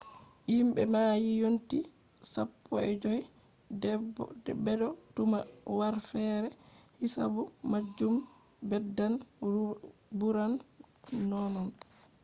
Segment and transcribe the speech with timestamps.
[0.49, 1.77] himbe be mayi yonti
[2.33, 3.93] 15
[4.65, 5.39] bedo tuma
[5.79, 6.49] harfeere
[6.99, 8.15] hisabu majum
[8.69, 9.13] beddan
[10.19, 10.53] buran
[11.29, 11.69] nonnon